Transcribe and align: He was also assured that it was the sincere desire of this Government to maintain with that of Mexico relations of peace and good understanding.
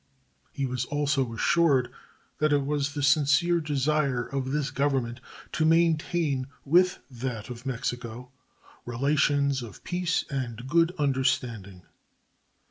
He 0.51 0.65
was 0.65 0.85
also 0.85 1.31
assured 1.31 1.91
that 2.39 2.51
it 2.51 2.65
was 2.65 2.95
the 2.95 3.03
sincere 3.03 3.61
desire 3.61 4.25
of 4.25 4.49
this 4.49 4.71
Government 4.71 5.19
to 5.51 5.63
maintain 5.63 6.47
with 6.65 6.97
that 7.11 7.51
of 7.51 7.67
Mexico 7.67 8.31
relations 8.83 9.61
of 9.61 9.83
peace 9.83 10.25
and 10.31 10.65
good 10.67 10.91
understanding. 10.97 11.83